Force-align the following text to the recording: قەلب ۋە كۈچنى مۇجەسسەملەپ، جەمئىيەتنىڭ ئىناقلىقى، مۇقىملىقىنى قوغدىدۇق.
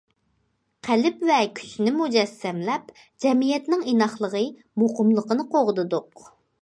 قەلب 0.87 1.19
ۋە 1.31 1.35
كۈچنى 1.59 1.93
مۇجەسسەملەپ، 1.97 2.89
جەمئىيەتنىڭ 3.25 3.85
ئىناقلىقى، 3.93 4.43
مۇقىملىقىنى 4.85 5.47
قوغدىدۇق. 5.53 6.25